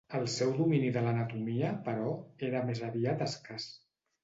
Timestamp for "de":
0.95-1.03